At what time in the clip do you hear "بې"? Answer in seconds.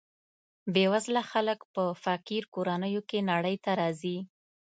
0.73-0.85